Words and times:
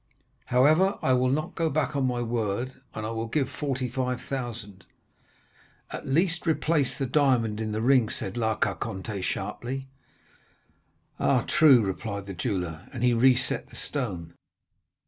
However, 0.45 0.97
I 1.03 1.13
will 1.13 1.29
not 1.29 1.53
go 1.53 1.69
back 1.69 1.95
on 1.95 2.07
my 2.07 2.23
word, 2.23 2.81
and 2.95 3.05
I 3.05 3.11
will 3.11 3.27
give 3.27 3.51
45,000.' 3.51 4.83
"'At 5.91 6.07
least, 6.07 6.47
replace 6.47 6.97
the 6.97 7.05
diamond 7.05 7.61
in 7.61 7.71
the 7.71 7.83
ring,' 7.83 8.09
said 8.09 8.35
La 8.35 8.55
Carconte 8.55 9.21
sharply. 9.21 9.89
"'Ah, 11.19 11.43
true,' 11.47 11.81
replied 11.83 12.25
the 12.25 12.33
jeweller, 12.33 12.89
and 12.91 13.03
he 13.03 13.13
reset 13.13 13.69
the 13.69 13.75
stone. 13.75 14.33